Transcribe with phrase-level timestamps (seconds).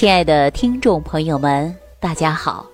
[0.00, 2.64] 亲爱的听众朋友们，大家好！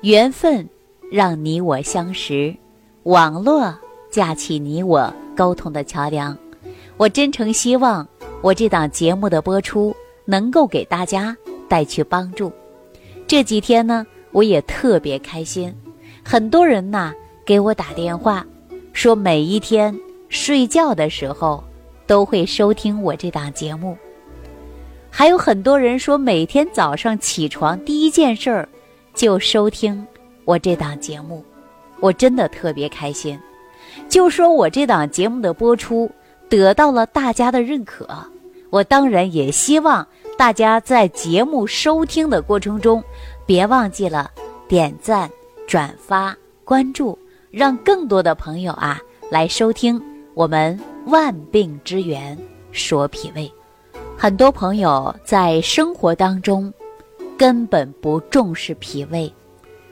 [0.00, 0.66] 缘分
[1.12, 2.56] 让你我相识，
[3.02, 3.78] 网络
[4.10, 6.34] 架起你我沟通的桥梁。
[6.96, 8.08] 我真诚希望
[8.40, 11.36] 我这档节目的播出能够给大家
[11.68, 12.50] 带去帮助。
[13.26, 15.70] 这几天呢，我也特别开心，
[16.24, 17.12] 很多人呐
[17.44, 18.42] 给我打电话，
[18.94, 19.94] 说每一天
[20.30, 21.62] 睡觉的时候
[22.06, 23.94] 都会收听我这档节目。
[25.10, 28.68] 还有很多人说，每天早上起床第一件事儿
[29.14, 30.06] 就收听
[30.44, 31.44] 我这档节目，
[32.00, 33.38] 我真的特别开心。
[34.08, 36.10] 就说我这档节目的播出
[36.48, 38.06] 得到了大家的认可，
[38.70, 43.02] 我当然也希望大家在节目收听的过程中，
[43.44, 44.30] 别忘记了
[44.68, 45.28] 点赞、
[45.66, 47.18] 转发、关注，
[47.50, 50.00] 让更多的朋友啊来收听
[50.34, 52.38] 我们万病之源
[52.70, 53.50] 说脾胃。
[54.20, 56.74] 很多朋友在生活当中
[57.38, 59.32] 根本不重视脾胃，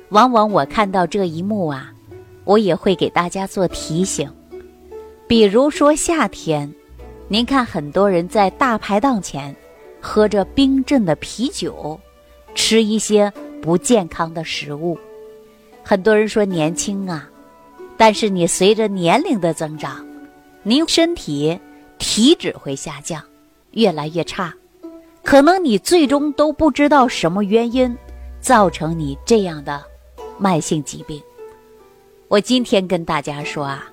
[0.09, 1.95] 往往我看到这一幕啊，
[2.43, 4.29] 我也会给大家做提醒。
[5.29, 6.69] 比如说夏天，
[7.29, 9.55] 您看很多人在大排档前
[10.01, 11.97] 喝着冰镇的啤酒，
[12.53, 14.99] 吃一些不健康的食物。
[15.85, 17.31] 很多人说年轻啊，
[17.97, 20.05] 但是你随着年龄的增长，
[20.65, 21.57] 您身体
[21.97, 23.23] 体质会下降。
[23.77, 24.53] 越来越差，
[25.23, 27.95] 可能你最终都不知道什么原因
[28.41, 29.83] 造成你这样的
[30.39, 31.23] 慢性疾病。
[32.29, 33.87] 我今天跟大家说啊，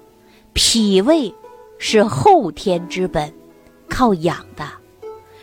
[0.54, 1.34] 脾胃
[1.78, 3.32] 是后天之本，
[3.90, 4.64] 靠养的。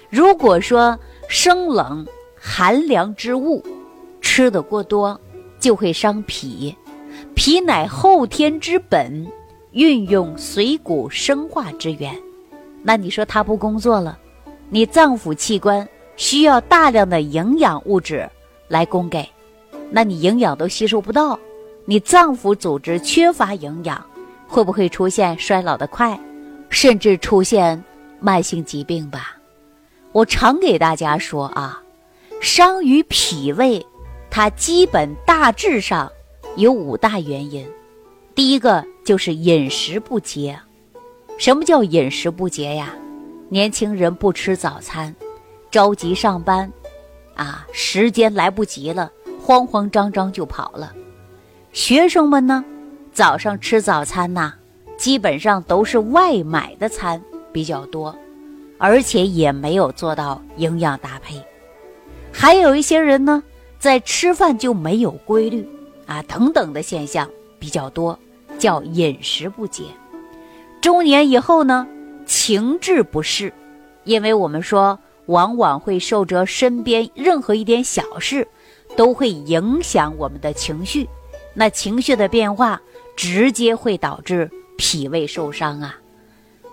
[0.09, 3.63] 如果说生冷寒凉之物
[4.23, 5.21] 吃的过多，
[5.61, 6.75] 就会伤脾。
[7.35, 9.31] 脾乃后天之本，
[9.73, 12.19] 运用水谷生化之源。
[12.83, 14.19] 那你说它不工作了？
[14.73, 18.31] 你脏腑器官需要大量的营养物质
[18.69, 19.29] 来供给，
[19.91, 21.37] 那你营养都吸收不到，
[21.85, 24.01] 你脏腑组织缺乏营养，
[24.47, 26.19] 会不会出现衰老的快，
[26.69, 27.83] 甚至出现
[28.21, 29.37] 慢性疾病吧？
[30.13, 31.83] 我常给大家说啊，
[32.41, 33.85] 伤于脾胃，
[34.31, 36.09] 它基本大致上
[36.55, 37.67] 有五大原因，
[38.37, 40.57] 第一个就是饮食不节。
[41.39, 42.95] 什么叫饮食不节呀？
[43.53, 45.13] 年轻人不吃早餐，
[45.73, 46.73] 着急上班，
[47.35, 49.11] 啊，时间来不及了，
[49.43, 50.93] 慌慌张张就跑了。
[51.73, 52.65] 学生们呢，
[53.13, 54.55] 早上吃早餐呐，
[54.97, 57.21] 基本上都是外买的餐
[57.53, 58.17] 比较多，
[58.79, 61.35] 而且也没有做到营养搭配。
[62.31, 63.43] 还有一些人呢，
[63.81, 65.69] 在吃饭就没有规律，
[66.07, 67.29] 啊，等等的现象
[67.59, 68.17] 比较多，
[68.61, 69.83] 叫饮食不节。
[70.81, 71.85] 中年以后呢？
[72.31, 73.53] 情志不适，
[74.05, 74.97] 因为我们说，
[75.27, 78.47] 往往会受着身边任何一点小事，
[78.97, 81.09] 都会影响我们的情绪。
[81.55, 82.81] 那情绪的变化，
[83.17, 84.49] 直接会导致
[84.79, 85.99] 脾胃受伤啊。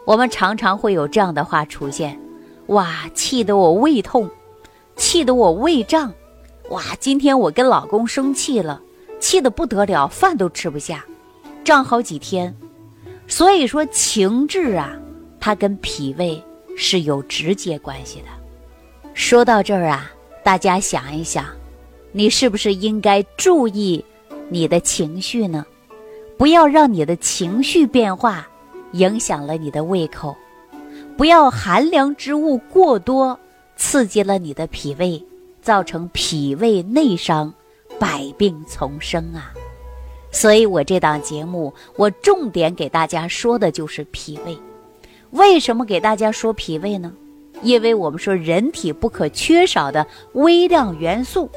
[0.06, 2.20] 我们常常会有这样的话出现：
[2.68, 4.30] 哇，气得我胃痛，
[4.96, 6.14] 气得我胃胀，
[6.70, 8.80] 哇，今天我跟老公生气了，
[9.20, 11.04] 气得不得了，饭都吃不下，
[11.64, 12.56] 胀好几天。
[13.28, 14.96] 所以说，情志啊。
[15.48, 16.44] 它跟脾胃
[16.76, 18.26] 是有直接关系的。
[19.14, 20.12] 说到这儿啊，
[20.44, 21.46] 大家想一想，
[22.12, 24.04] 你是不是应该注意
[24.50, 25.66] 你的情绪呢？
[26.38, 28.46] 不要让你的情绪变化
[28.92, 30.36] 影响了你的胃口，
[31.16, 33.40] 不要寒凉之物过多
[33.78, 35.26] 刺激了你的脾胃，
[35.62, 37.54] 造成脾胃内伤，
[37.98, 39.54] 百病丛生啊！
[40.30, 44.54] 所以我这档节目，我重点给大家说的就是脾胃。
[45.32, 47.12] 为什么给大家说脾胃呢？
[47.64, 51.50] 因为我们说人体不可缺少的微量元素，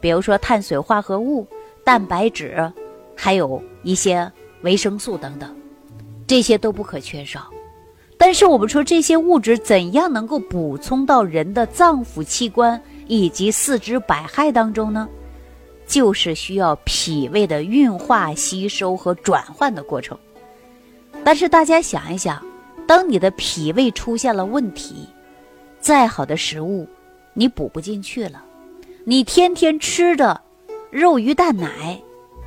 [0.00, 1.46] 比如说碳水化合物、
[1.84, 2.72] 蛋白质，
[3.14, 5.54] 还有一些维生素等等，
[6.26, 7.50] 这些都不可缺少。
[8.16, 15.08] 但是我们说这些物质怎样能够补充到人的脏腑器官以及四肢百骸当中呢？
[15.86, 20.16] 就是需要脾胃的运化、吸收和转换的过程。
[21.22, 22.42] 但是大家想一想。
[22.86, 25.08] 当你的脾胃出现了问题，
[25.80, 26.86] 再好的食物，
[27.34, 28.44] 你补不进去了。
[29.04, 30.40] 你天天吃的
[30.90, 32.00] 肉、鱼、蛋、奶，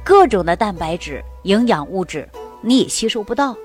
[0.03, 2.29] 各种的蛋白质、营养物质，
[2.61, 3.55] 你也吸收不到。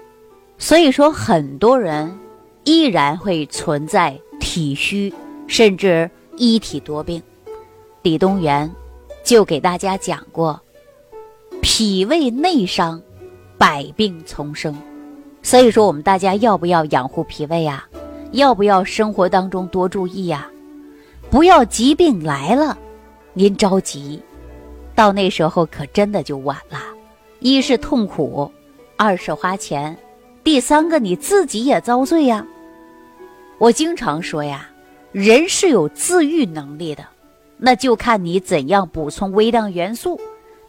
[0.59, 2.19] 所以说，很多人
[2.65, 5.13] 依然会存在体虚，
[5.47, 7.23] 甚至一体多病。
[8.03, 8.71] 李东垣
[9.23, 10.61] 就给大家讲过，
[11.61, 13.01] 脾胃内伤，
[13.59, 14.75] 百病丛生。
[15.43, 17.85] 所以说，我们大家要不要养护脾胃呀？
[18.33, 20.49] 要不要生活当中多注意呀？
[21.31, 22.77] 不要疾病来了，
[23.33, 24.23] 您着急，
[24.95, 26.79] 到那时候可真的就晚了。
[27.39, 28.51] 一是痛苦，
[28.97, 29.97] 二是花钱，
[30.45, 32.47] 第三个你自己也遭罪呀。
[33.59, 34.69] 我经常说呀，
[35.13, 37.05] 人是有自愈能力的，
[37.57, 40.21] 那就看你怎样补充微量元素，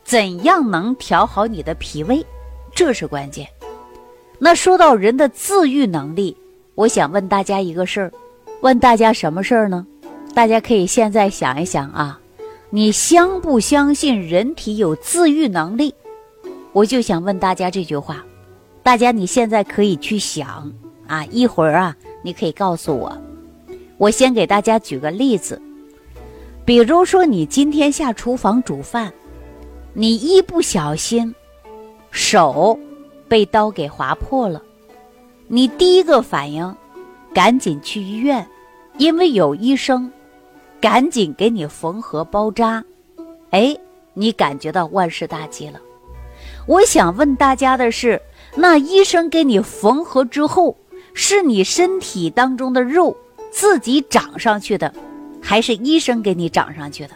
[0.03, 2.25] 怎样能调好你的脾胃，
[2.73, 3.47] 这是关键。
[4.43, 6.35] 那说到人的自愈能力，
[6.73, 8.11] 我想问大家一个事儿，
[8.61, 9.85] 问大家什么事儿呢？
[10.33, 12.19] 大家可以现在想一想啊，
[12.71, 15.93] 你相不相信人体有自愈能力？
[16.73, 18.25] 我就想问大家这句话，
[18.81, 20.73] 大家你现在可以去想
[21.05, 23.15] 啊，一会儿啊，你可以告诉我。
[23.99, 25.61] 我先给大家举个例子，
[26.65, 29.13] 比如说你今天下厨房煮饭，
[29.93, 31.35] 你一不小心
[32.09, 32.79] 手
[33.31, 34.61] 被刀给划破了，
[35.47, 36.75] 你第一个反应
[37.33, 38.45] 赶紧去医院，
[38.97, 40.11] 因为有医生。
[40.81, 42.83] 赶紧给你缝合包扎，
[43.51, 43.77] 哎，
[44.15, 45.79] 你感觉到万事大吉了。
[46.67, 48.19] 我想问大家的是，
[48.55, 50.75] 那医生给你缝合之后，
[51.13, 53.15] 是你身体当中的肉
[53.51, 54.91] 自己长上去的，
[55.39, 57.13] 还是医生给你长上去的？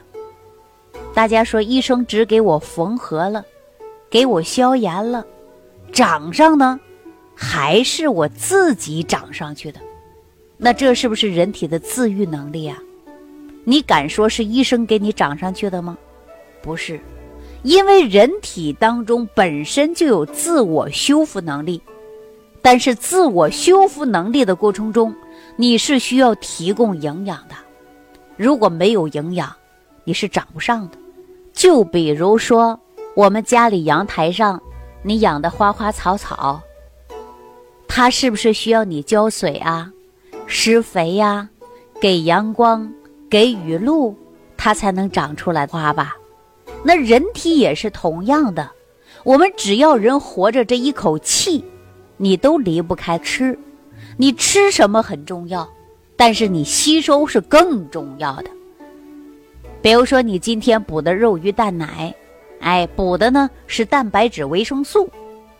[1.13, 3.43] 大家说，医生只给我缝合了，
[4.11, 5.25] 给我消炎了，
[5.95, 6.77] 长上呢，
[7.33, 9.79] 还是我自己长上去的？
[10.57, 12.77] 那这是不是人体的自愈能力啊？
[13.63, 15.97] 你敢说是医生给你长上去的吗？
[16.61, 16.99] 不是，
[17.63, 21.81] 因为人体当中本身就有自我修复能力，
[22.61, 25.15] 但是自我修复能力的过程中，
[25.55, 27.55] 你是需要提供营养的。
[28.35, 29.49] 如果没有营养，
[30.03, 30.97] 你是长不上的。
[31.53, 32.77] 就比如说
[33.15, 34.61] 我们家里阳台上
[35.07, 36.59] 你养的花花草草，
[37.87, 39.91] 它是不是需要你浇水啊、
[40.47, 41.47] 施肥呀、
[42.01, 42.91] 给阳光？
[43.29, 44.15] 给雨露，
[44.57, 46.15] 它才能长出来花吧？
[46.83, 48.71] 那人体也是同样的，
[49.23, 51.63] 我们只要人活着这一口气，
[52.17, 53.55] 你都离不开吃。
[54.17, 55.69] 你吃什么很重要，
[56.15, 58.49] 但是你吸收是更重要的。
[59.83, 62.11] 比如说你今天补的肉、鱼、蛋、奶，
[62.65, 65.07] 哎，补的呢是蛋白质、维生素，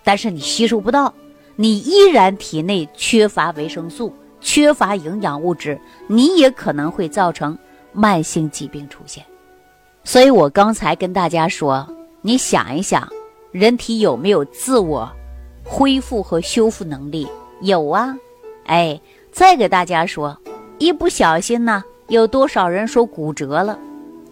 [0.04, 1.14] 但是你吸收不到，
[1.56, 4.12] 你依然体内缺乏维生素。
[4.42, 7.58] 缺乏营养物质，你也可能会造成
[7.94, 9.24] 慢性疾病出现。
[10.04, 11.88] 所以我刚才跟大家说，
[12.22, 13.08] 你想一想，
[13.52, 15.12] 人体有没有自我
[15.64, 17.28] 恢复和修复能力？
[17.62, 18.16] 有啊。
[18.66, 19.00] 哎，
[19.32, 20.36] 再给大家说，
[20.80, 23.80] 一不小心呢，有多少人说骨折了？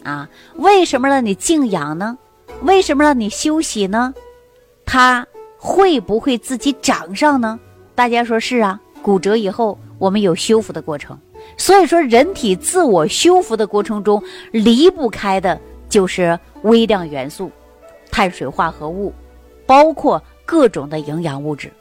[0.04, 2.18] 啊，为什么让你静养呢？
[2.64, 4.14] 为什么让你休息呢？
[4.86, 5.26] 它
[5.58, 7.60] 会不会自己长上呢？
[7.94, 9.78] 大家说是啊，骨折以后。
[10.00, 11.18] 我们有修复的过程，
[11.56, 14.22] 所以说人体自我修复的过程中
[14.52, 15.58] 离不开的
[15.88, 17.50] 就是微量元素、
[18.12, 19.14] 碳水化合物，
[19.66, 21.72] 包括各种的营养物质。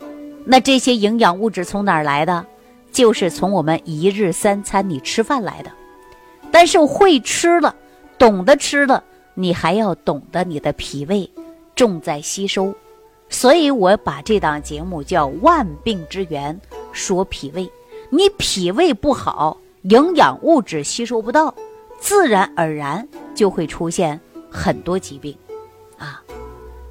[0.44, 2.46] 那这些营养物质从哪儿来的？
[2.92, 5.72] 就是从我们一日三餐你吃饭来的。
[6.52, 7.74] 但是会吃了，
[8.18, 9.02] 懂得吃了，
[9.34, 11.28] 你还要懂得你的脾胃
[11.74, 12.74] 重在吸收。
[13.28, 16.60] 所以我把这档节目叫《万病之源
[16.92, 17.64] 说脾胃》。
[18.10, 21.54] 你脾胃不好，营养物质吸收不到，
[21.98, 25.34] 自然而然就会出现很多疾病，
[25.96, 26.22] 啊，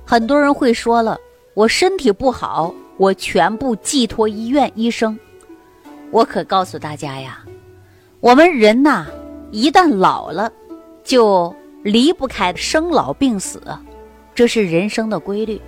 [0.03, 1.15] 很多人会说了，
[1.53, 5.17] 我身体不好，我全部寄托医院医生。
[6.09, 7.45] 我可告诉大家呀，
[8.19, 9.05] 我们人呐，
[9.51, 10.51] 一旦老了，
[11.03, 13.61] 就离不开生老病死，
[14.35, 15.61] 这是人生的规律，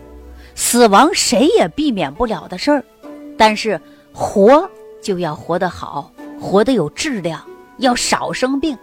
[0.56, 2.84] 死亡谁也避免不了的事儿，
[3.38, 3.80] 但是
[4.12, 4.70] 活。
[5.04, 7.46] 就要活得好，活得有质量，
[7.80, 8.78] 要少生病。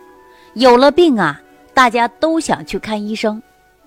[0.53, 1.41] 有了病啊，
[1.73, 3.43] 大家都想去看医生，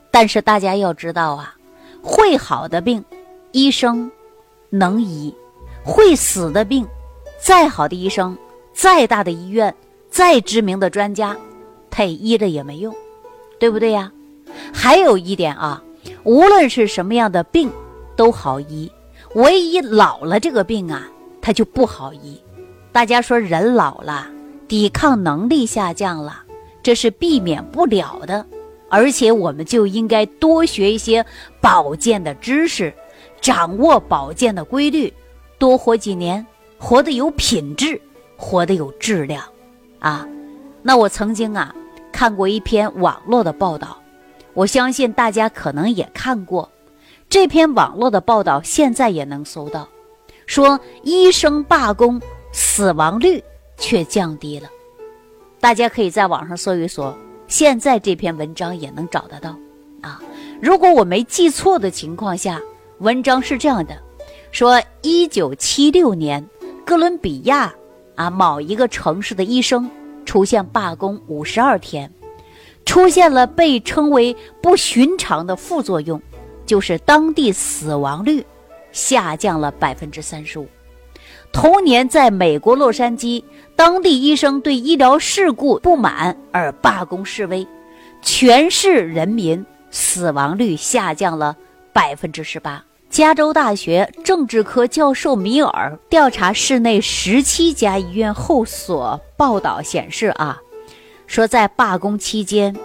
[0.09, 1.55] 但是大家要知道啊，
[2.01, 3.05] 会好的病，
[3.51, 4.11] 医生
[4.71, 5.31] 能医；
[5.83, 6.87] 会死的病，
[7.39, 8.35] 再好的医生，
[8.73, 9.71] 再大的医院，
[10.09, 11.37] 再知名的专家，
[11.91, 12.91] 他医了也没用，
[13.63, 14.11] 对不对呀？
[14.73, 15.81] 还有一点啊，
[16.25, 17.71] 无论是什么样的病，
[18.13, 18.91] 都好医，
[19.35, 21.07] 唯一老了这个病啊。
[21.41, 22.37] 它就不好医，
[22.91, 24.27] 大家说人老了，
[24.67, 26.43] 抵抗能力下降了，
[26.83, 28.45] 这是避免不了的。
[28.89, 31.25] 而且我们就应该多学一些
[31.61, 32.93] 保健的知识，
[33.39, 35.13] 掌握保健的规律，
[35.57, 36.45] 多活几年，
[36.77, 38.01] 活得有品质，
[38.35, 39.41] 活得有质量，
[39.99, 40.27] 啊。
[40.81, 41.73] 那我曾经啊
[42.23, 44.01] 看过一篇网络的报道，
[44.53, 46.71] 我相信大家可能也看过，
[47.27, 49.85] 这篇网络的报道现在也能搜到。
[50.45, 52.21] 说医生罢工，
[52.53, 53.43] 死亡率
[53.75, 54.69] 却降低了。
[55.59, 57.13] 大家可以在网上搜一搜，
[57.49, 59.57] 现在这篇文章也能找得到
[59.99, 60.21] 啊。
[60.61, 62.57] 如果我没记错的情况下，
[62.99, 64.01] 文章是这样的：
[64.53, 66.41] 说一九七六年，
[66.85, 67.73] 哥伦比亚
[68.15, 69.91] 啊某一个城市的医生
[70.25, 72.11] 出现罢工五十二天，
[72.85, 76.21] 出现了被称为不寻常的副作用，
[76.65, 78.45] 就是当地死亡率
[78.91, 80.67] 下降了百分之三十五。
[81.51, 83.43] 同年，在美国洛杉矶，
[83.75, 87.67] 当地医生对医疗事故不满而罢工示威，
[88.21, 91.55] 全市人民死亡率下降了
[91.93, 92.83] 百分之十八。
[93.13, 100.59] 加州大学政治科教授米尔调查市内十七家医院后所报道显示啊，
[101.27, 102.75] 说在罢工期间，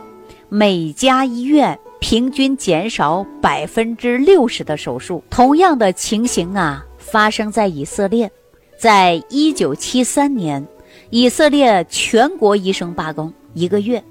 [0.50, 5.24] 每家医院平均减少百分之六十的手术。
[5.30, 8.30] 同样的情形啊，发生在以色列。
[8.78, 10.68] 在一九七三年，
[11.08, 14.04] 以色列全国医生罢工一个月。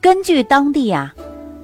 [0.00, 1.14] 根据当地啊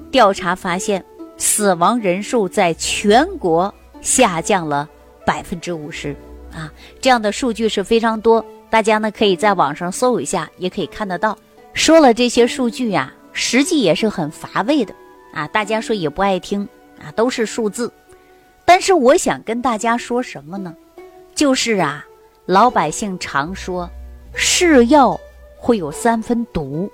[0.09, 1.03] 调查发现，
[1.35, 4.89] 死亡人数在全国下降了
[5.25, 6.15] 百分之五十
[6.53, 6.71] 啊！
[6.99, 11.37] 这样的数据是非常多，大家呢可以在网上搜一下，也可以看得到。
[11.73, 14.93] 说了这些数据呀，实际也是很乏味的
[15.33, 15.47] 啊！
[15.47, 16.67] 大家说也不爱听
[16.99, 17.91] 啊，都是数字。
[18.65, 20.75] 但是我想跟大家说什么呢？
[21.33, 22.05] 就是啊。
[22.47, 23.89] 老百姓常说，
[24.33, 25.17] 是药
[25.55, 26.91] 会有三分毒，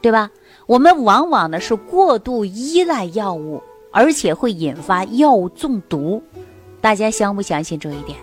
[0.00, 0.30] 对吧？
[0.66, 3.60] 我们往往呢是过度依赖药物，
[3.90, 6.22] 而且会引发药物中毒。
[6.84, 8.18] 大家相不相信这一点？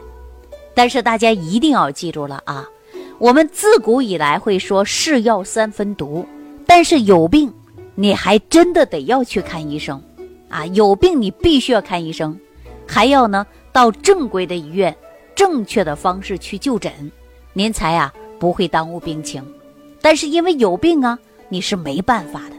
[0.76, 2.70] 但是大家一定要记住了啊！
[3.18, 6.24] 我们自古以来会说是药三分毒，
[6.68, 7.52] 但是有病
[7.96, 10.00] 你还真的得要去看医生
[10.48, 10.64] 啊！
[10.68, 12.40] 有病你必须要看医生，
[12.88, 14.96] 还要呢到正规的医院。
[15.34, 17.12] 正确的方式去就诊，
[17.54, 19.44] 您才啊不会耽误病情。
[20.04, 21.18] 但是因为有病啊，
[21.50, 22.56] 你是没办法的。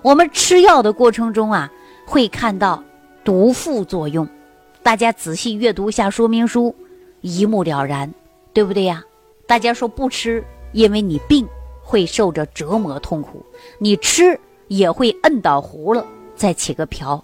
[0.00, 1.70] 我们吃药的过程中啊，
[2.06, 2.82] 会看到
[3.22, 4.26] 毒副作用，
[4.82, 6.74] 大家仔细阅读一下说明书，
[7.20, 8.12] 一目了然，
[8.52, 9.02] 对不对呀？
[9.46, 11.46] 大家说不吃，因为你病
[11.80, 13.44] 会受着折磨痛苦，
[13.78, 17.22] 你吃也会摁倒葫芦再起个瓢，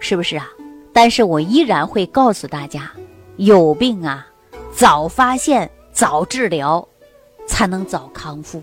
[0.00, 0.50] 是不是啊？
[0.92, 2.90] 但是我依然会告诉大家，
[3.36, 4.26] 有病啊。
[4.72, 6.86] 早发现、早治疗，
[7.46, 8.62] 才能早康复。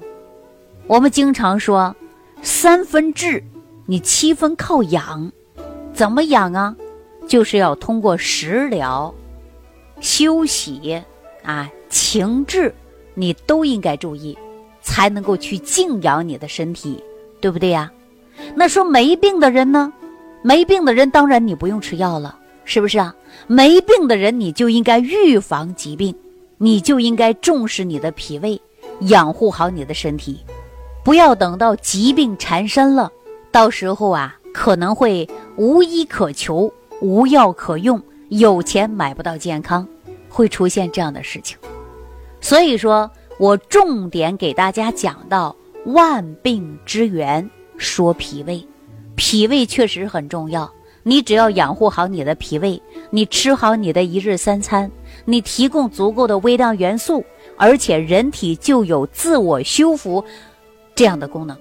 [0.85, 1.95] 我们经常说，
[2.41, 3.43] 三分治，
[3.85, 5.31] 你七分靠养。
[5.93, 6.75] 怎么养啊？
[7.27, 9.13] 就是要通过食疗、
[9.99, 11.01] 休息
[11.43, 12.73] 啊、情志，
[13.13, 14.37] 你都应该注意，
[14.81, 17.03] 才能够去静养你的身体，
[17.41, 17.91] 对不对呀？
[18.55, 19.91] 那说没病的人呢？
[20.41, 22.39] 没病的人，当然你不用吃药了。
[22.65, 23.13] 是不是啊？
[23.45, 26.15] 没病的人，你就应该预防疾病，
[26.57, 28.61] 你就应该重视你的脾胃，
[29.01, 30.39] 养护好你的身体，
[31.03, 33.11] 不要等到疾病缠身了，
[33.51, 35.27] 到时候啊，可能会
[35.57, 36.71] 无医可求，
[37.03, 39.85] 无药可用，有钱买不到健康，
[40.29, 41.57] 会出现这样的事情。
[42.39, 45.53] 所以说我重点给大家讲到
[45.87, 48.65] 万病之源，说脾胃，
[49.17, 50.71] 脾胃确实很重要。
[51.03, 54.89] 你只要养护好你的脾胃，你吃好你的一日三餐，
[55.25, 57.21] 你提供足够的微量元素，
[57.57, 60.23] 而且人体就有自我修复
[60.95, 61.57] 这样的功能。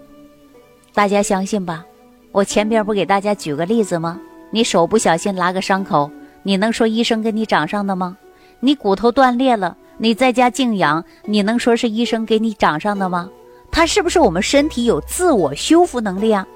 [0.95, 1.85] 大家相信吧？
[2.31, 4.21] 我前边不给大家举个例子吗？
[4.53, 6.09] 你手不小心拉个伤口，
[6.45, 8.17] 你能说医生给你长上的吗？
[8.61, 13.29] 你骨头断裂了，你在家静养，你能说是医生给你长上的吗？
[13.73, 16.47] 它是不是我们身体有自我修复能力啊？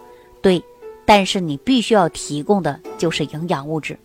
[0.41, 0.63] 对。
[1.09, 3.97] 但是你必须要提供的就是营养物质，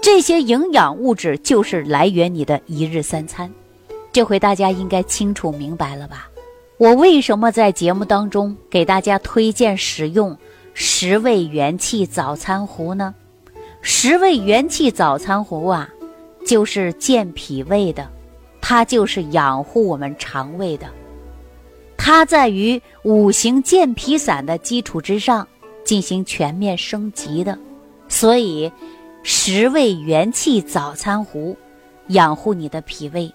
[0.00, 3.52] 这些营养物质就是来源你的一日三餐。
[4.10, 6.30] 这回大家应该清楚明白了吧？
[6.78, 10.34] 我为什么在节目当中给大家推荐使用
[10.72, 13.14] 十味元气早餐壶呢？
[13.88, 15.88] 十味元气早餐壶啊，
[16.44, 18.10] 就是健脾胃的，
[18.60, 20.88] 它就是养护我们肠胃的，
[21.96, 25.46] 它在于五行健脾散的基础之上。
[25.84, 27.56] 进行全面升级的，
[28.08, 28.72] 所以
[29.22, 31.56] 十味元气早餐壶
[32.08, 33.32] 养护你的脾胃，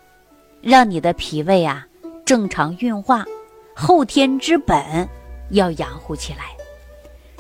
[0.61, 1.87] 让你的脾胃啊
[2.25, 3.25] 正常运化，
[3.73, 5.07] 后天之本
[5.51, 6.39] 要养护起来。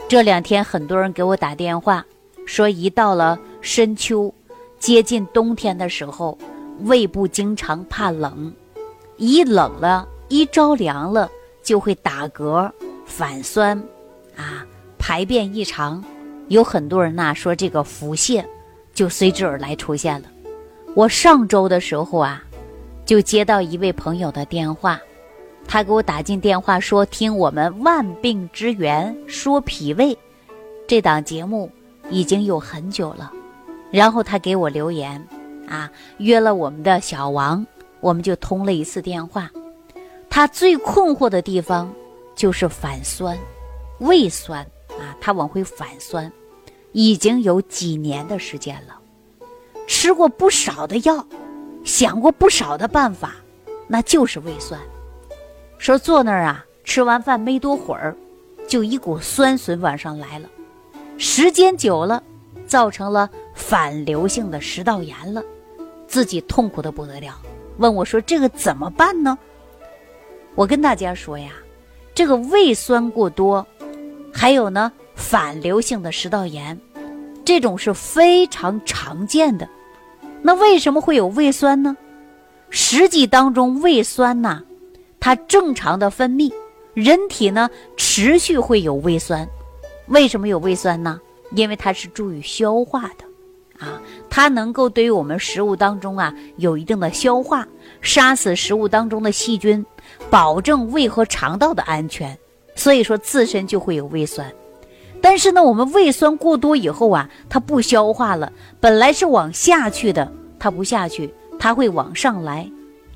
[0.07, 2.05] 这两天很多人给我打电话
[2.51, 4.29] 说，一到了深秋，
[4.77, 6.37] 接近冬天的时候，
[6.81, 8.53] 胃部经常怕冷，
[9.15, 11.31] 一冷了，一着凉了
[11.63, 12.69] 就会打嗝、
[13.05, 13.81] 反酸，
[14.35, 14.65] 啊。
[14.99, 16.03] 排便异常，
[16.49, 18.43] 有很多人呐说这个腹泻
[18.93, 20.27] 就随之而来出现了。
[20.93, 22.43] 我上周的时候啊，
[23.05, 24.99] 就接到一位朋友的电话，
[25.65, 30.13] 他给我打进电话说听我们《万病之源说脾胃》
[30.85, 31.71] 这档节目
[32.11, 33.31] 已经有很久了，
[33.89, 35.25] 然后他给我留言，
[35.67, 37.65] 啊，约了我们的小王，
[38.01, 39.49] 我们就通了一次电话。
[40.29, 41.91] 他最困惑的地方
[42.35, 43.37] 就是反酸、
[43.99, 46.31] 胃酸啊，他往回反酸，
[46.91, 48.99] 已经有几年的时间了，
[49.87, 51.25] 吃过不少的药，
[51.83, 53.35] 想过不少的办法，
[53.87, 54.79] 那就是胃酸。
[55.77, 58.15] 说坐那儿啊，吃完饭没多会儿，
[58.67, 60.49] 就一股酸笋往上来了，
[61.23, 62.23] 时间久了，
[62.65, 65.43] 造成了反流性的食道炎了，
[66.07, 67.39] 自己痛苦的不得了，
[67.77, 69.37] 问我说这个怎么办呢？
[70.55, 71.51] 我跟大家说呀，
[72.15, 73.63] 这个胃酸过多，
[74.33, 76.75] 还有呢反流性的食道炎，
[77.45, 79.69] 这种是非常常见的。
[80.41, 81.95] 那为什么会有胃酸呢？
[82.71, 84.63] 实际当中，胃酸呐，
[85.19, 86.51] 它正常的分泌，
[86.95, 89.47] 人体呢持续会有胃酸。
[90.11, 91.19] 为什么有胃酸呢？
[91.55, 93.25] 因为它是助于消化的。
[93.85, 93.99] 啊，
[94.29, 97.67] 它能够对于我们食物当中啊有一定的消化，
[97.99, 99.83] 杀死食物当中的细菌，
[100.29, 102.37] 保证胃和肠道的安全。
[102.75, 104.53] 所以说自身就会有胃酸，
[105.19, 112.69] 但是呢，我们胃酸过多以后啊，它不消化了，本来是往下去的，它不下去，它会往上来。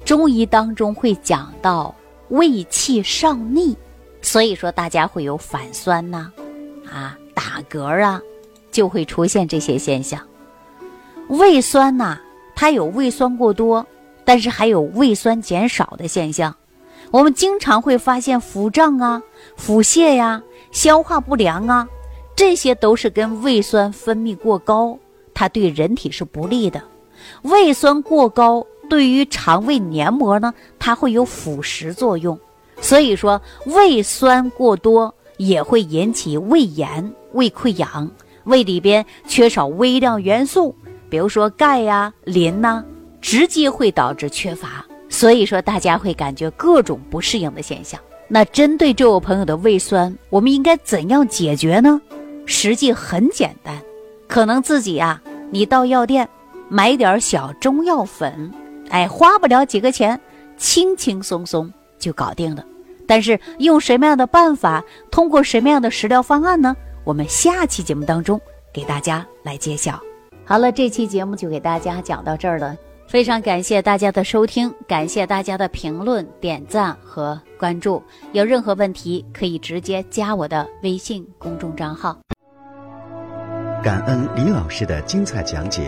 [0.03, 1.93] 中医当中会讲到
[2.29, 3.75] 胃气上逆，
[4.21, 6.31] 所以说大家会有反酸呐，
[6.92, 8.22] 啊打嗝啊，
[8.72, 10.20] 就会出现这些现象。
[11.27, 12.18] 胃酸呐，
[12.56, 13.86] 它有胃酸过多，
[14.24, 16.56] 但是还有胃酸减少的现象。
[17.12, 19.22] 我们经常会发现腹胀啊、
[19.56, 21.88] 腹泻呀、消化不良啊，
[22.36, 24.98] 这些都是跟胃酸分泌过高，
[25.34, 26.82] 它对人体是不利的。
[27.44, 32.38] 胃酸过高对于肠胃黏膜呢，它会有腐蚀作用。
[32.82, 38.10] 所以说，胃酸过多也会引起胃炎、胃溃疡，
[38.45, 40.76] 胃里边缺少微量元素。
[41.10, 42.84] 比如说钙呀、磷呐，
[43.21, 48.00] 直接会导致缺乏，所以说大家会感觉各种不适应的现象。
[48.28, 52.02] 那针对这位朋友的胃酸，我们应该怎样解决呢？
[52.45, 53.80] 实际很简单，
[54.28, 55.21] 可能自己啊，
[55.52, 56.28] 你到药店
[56.69, 58.52] 买点小中药粉，
[58.89, 60.19] 哎，花不了几个钱，
[60.58, 62.65] 轻轻松松就搞定了。
[63.08, 66.76] 但是用什么样的办法，通过什么样的食疗方案呢？
[67.04, 68.39] 我们下期节目当中
[68.74, 70.00] 给大家来揭晓。
[70.44, 72.76] 好了，这期节目就给大家讲到这儿了。
[73.08, 78.02] 非常感谢大家的收听，感谢大家的评论、点赞和关注。
[78.32, 82.18] 有任何问题可以直接加我的微信公众账号。
[83.84, 85.88] 感恩李老师的精彩讲解。